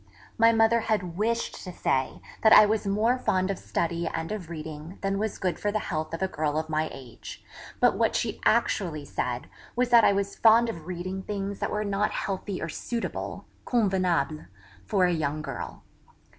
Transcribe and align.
My 0.35 0.51
mother 0.51 0.79
had 0.79 1.15
wished 1.15 1.63
to 1.63 1.71
say 1.71 2.21
that 2.41 2.51
I 2.51 2.65
was 2.65 2.87
more 2.87 3.19
fond 3.19 3.51
of 3.51 3.59
study 3.59 4.07
and 4.07 4.31
of 4.31 4.49
reading 4.49 4.97
than 5.01 5.19
was 5.19 5.37
good 5.37 5.59
for 5.59 5.71
the 5.71 5.77
health 5.77 6.11
of 6.15 6.23
a 6.23 6.27
girl 6.27 6.57
of 6.57 6.69
my 6.69 6.89
age; 6.91 7.43
but 7.79 7.95
what 7.95 8.15
she 8.15 8.41
actually 8.43 9.05
said 9.05 9.47
was 9.75 9.89
that 9.89 10.03
I 10.03 10.11
was 10.11 10.35
fond 10.35 10.69
of 10.69 10.87
reading 10.87 11.21
things 11.21 11.59
that 11.59 11.69
were 11.71 11.85
not 11.85 12.09
healthy 12.09 12.59
or 12.59 12.67
suitable 12.67 13.45
(convenable) 13.63 14.47
for 14.87 15.05
a 15.05 15.13
young 15.13 15.43
girl. 15.43 15.83